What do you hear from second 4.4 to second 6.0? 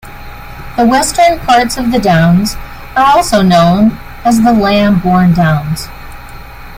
the Lambourn Downs.